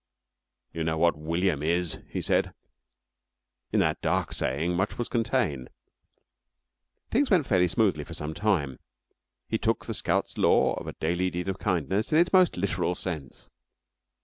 [0.73, 2.55] "You know what William is," he said, and
[3.73, 5.69] in that dark saying much was contained.
[7.11, 8.79] Things went fairly smoothly for some time.
[9.47, 12.95] He took the scouts' law of a daily deed of kindness in its most literal
[12.95, 13.51] sense.